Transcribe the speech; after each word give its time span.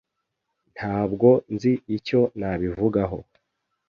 Ntabwo 0.75 1.27
nzi 1.53 1.73
icyo 1.97 2.21
nabivugaho. 2.39 3.17